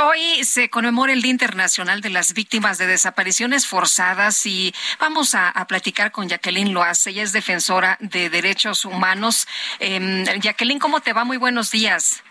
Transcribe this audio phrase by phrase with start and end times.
[0.00, 5.48] Hoy se conmemora el Día Internacional de las Víctimas de Desapariciones Forzadas y vamos a,
[5.48, 7.06] a platicar con Jacqueline Loaz.
[7.08, 9.48] Ella es defensora de derechos humanos.
[9.80, 11.24] Eh, Jacqueline, ¿cómo te va?
[11.24, 12.22] Muy buenos días.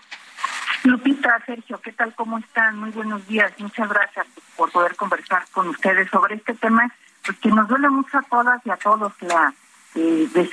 [0.83, 2.15] Lupita, Sergio, ¿qué tal?
[2.15, 2.77] ¿Cómo están?
[2.77, 3.51] Muy buenos días.
[3.57, 6.89] Muchas gracias por poder conversar con ustedes sobre este tema,
[7.25, 9.53] pues que nos duele mucho a todas y a todos la
[9.97, 10.49] eh,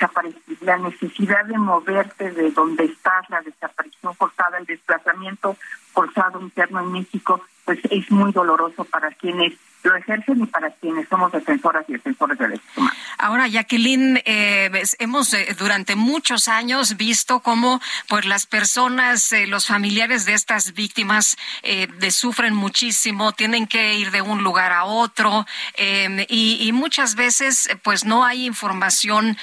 [0.63, 5.57] la necesidad de moverte de donde estás, la desaparición forzada, el desplazamiento
[5.93, 9.53] forzado interno en México, pues es muy doloroso para quienes
[9.85, 12.99] lo ejercen y para quienes somos defensoras y defensores de derechos humanos.
[13.19, 19.67] Ahora, Jacqueline, eh, hemos eh, durante muchos años visto cómo pues las personas, eh, los
[19.67, 24.85] familiares de estas víctimas eh, de, sufren muchísimo, tienen que ir de un lugar a
[24.85, 29.37] otro eh, y, y, muchas veces pues no hay información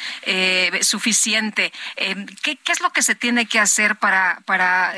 [0.81, 1.71] suficiente.
[1.95, 4.93] ¿qué, ¿qué, es lo que se tiene que hacer para, para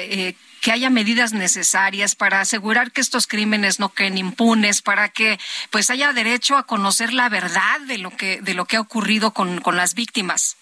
[0.63, 5.37] que haya medidas necesarias para asegurar que estos crímenes no queden impunes, para que
[5.71, 9.31] pues haya derecho a conocer la verdad de lo que de lo que ha ocurrido
[9.31, 10.55] con, con las víctimas.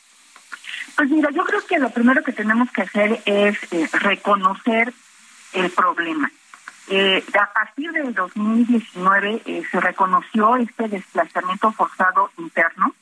[0.96, 4.92] Pues mira, yo creo que lo primero que tenemos que hacer es eh, reconocer
[5.54, 6.32] el problema.
[6.88, 12.96] Eh, a partir del 2019 eh, se reconoció este desplazamiento forzado interno.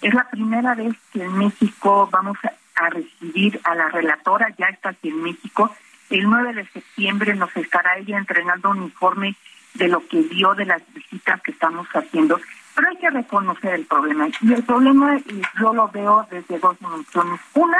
[0.00, 4.68] Es la primera vez que en México vamos a, a recibir a la relatora, ya
[4.68, 5.70] está aquí en México,
[6.12, 9.34] el 9 de septiembre nos estará ella entregando un informe
[9.74, 12.38] de lo que vio de las visitas que estamos haciendo,
[12.74, 14.28] pero hay que reconocer el problema.
[14.28, 15.18] Y el problema
[15.58, 17.40] yo lo veo desde dos dimensiones.
[17.54, 17.78] Una,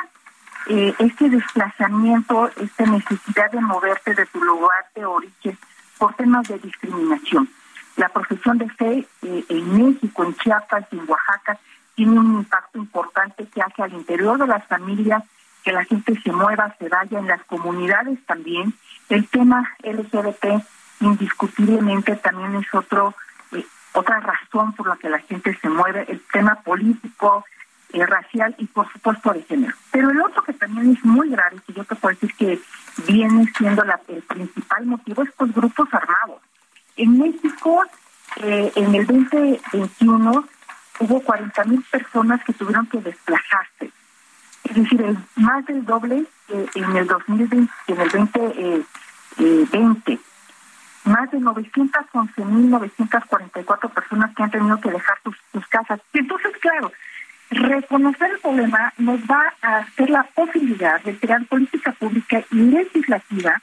[0.69, 5.59] eh, este desplazamiento, esta necesidad de moverte de tu lugar de origen
[5.99, 7.49] por temas de discriminación.
[7.97, 11.59] La profesión de fe eh, en México, en Chiapas en Oaxaca
[11.95, 15.23] tiene un impacto importante que hace al interior de las familias
[15.63, 18.75] que la gente se mueva, se vaya en las comunidades también.
[19.09, 20.63] El tema LGBT
[21.01, 23.15] indiscutiblemente también es otro
[23.53, 27.45] eh, otra razón por la que la gente se mueve, el tema político,
[27.93, 29.75] eh, racial y por supuesto de género.
[29.91, 32.59] Pero el otro que también es muy grave, que yo te puedo decir que
[33.07, 36.41] viene siendo la, el principal motivo, es los grupos armados.
[36.97, 37.85] En México,
[38.37, 40.49] eh, en el 2021,
[41.01, 43.93] hubo 40 mil personas que tuvieron que desplazarse
[44.75, 48.83] es decir, más del doble eh, en el 2020, en el 2020, eh,
[49.39, 49.67] eh,
[51.05, 56.01] más de 911.944 personas que han tenido que dejar sus, sus casas.
[56.15, 56.91] Entonces, claro,
[57.51, 63.61] reconocer el problema nos va a hacer la posibilidad de crear política pública y legislativa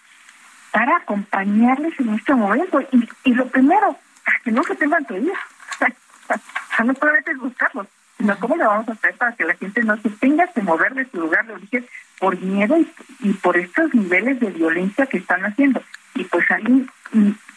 [0.72, 2.82] para acompañarles en este momento.
[2.92, 3.98] Y, y lo primero,
[4.44, 5.32] que no se tengan que ir.
[6.86, 7.88] no solamente buscarlos,
[8.20, 10.94] sino cómo le vamos a hacer para que la gente no se tenga que mover
[10.94, 11.88] de su lugar de origen
[12.20, 12.78] por miedo
[13.22, 15.82] y, por estos niveles de violencia que están haciendo.
[16.16, 16.86] Y pues ahí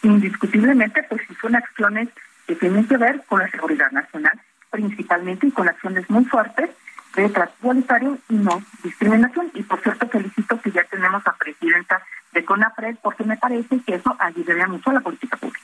[0.01, 2.07] indiscutiblemente pues son acciones
[2.47, 4.39] que tienen que ver con la seguridad nacional
[4.71, 6.69] principalmente y con acciones muy fuertes
[7.15, 9.51] de trato igualitario y no discriminación.
[9.53, 12.01] Y por cierto felicito que ya tenemos a presidenta
[12.31, 15.62] de CONAPRED porque me parece que eso ayudaría mucho a la política pública.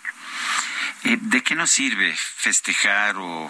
[1.03, 3.49] Eh, ¿De qué nos sirve festejar o,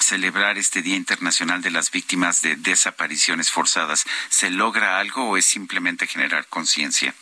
[0.00, 4.04] celebrar este Día Internacional de las Víctimas de Desapariciones Forzadas?
[4.28, 7.14] ¿Se logra algo o es simplemente generar conciencia?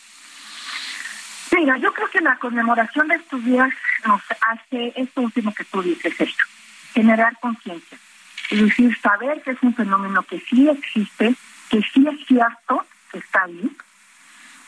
[1.53, 3.71] Mira, yo creo que la conmemoración de estos días
[4.07, 6.45] nos hace esto último que tú dices, esto,
[6.95, 7.99] generar conciencia.
[8.51, 11.35] Es decir, saber que es un fenómeno que sí existe,
[11.69, 13.76] que sí es cierto, que está ahí,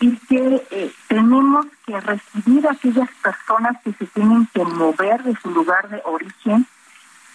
[0.00, 5.34] y que eh, tenemos que recibir a aquellas personas que se tienen que mover de
[5.36, 6.66] su lugar de origen,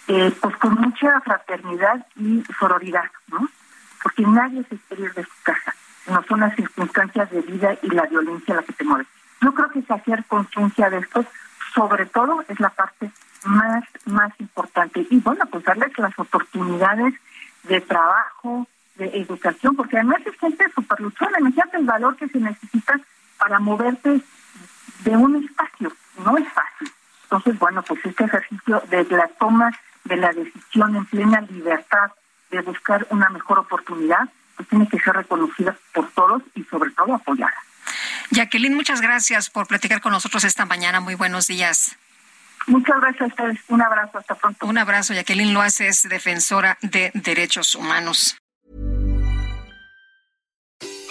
[0.08, 3.48] eh, pues con mucha fraternidad y sororidad, ¿no?
[4.02, 5.74] Porque nadie se quiere ir de su casa,
[6.06, 9.06] no son las circunstancias de vida y la violencia la que te mueve.
[9.40, 11.24] Yo creo que hacer conciencia de esto,
[11.74, 13.10] sobre todo, es la parte
[13.44, 15.06] más, más importante.
[15.10, 17.14] Y bueno, pues darles las oportunidades
[17.64, 18.66] de trabajo,
[18.96, 21.38] de educación, porque además es gente súper luchona.
[21.40, 23.00] Imagínate el valor que se necesita
[23.38, 24.20] para moverte
[25.04, 25.92] de un espacio.
[26.24, 26.90] No es fácil.
[27.24, 29.70] Entonces, bueno, pues este ejercicio de la toma
[30.04, 32.12] de la decisión en plena libertad
[32.50, 37.14] de buscar una mejor oportunidad, pues tiene que ser reconocida por todos y sobre todo
[37.14, 37.54] apoyada.
[38.30, 41.00] Jacqueline, muchas gracias por platicar con nosotros esta mañana.
[41.00, 41.96] Muy buenos días.
[42.66, 43.58] Muchas gracias a ustedes.
[43.68, 44.18] Un abrazo.
[44.18, 44.66] Hasta pronto.
[44.66, 45.12] Un abrazo.
[45.14, 48.36] Jacqueline Loas es defensora de derechos humanos.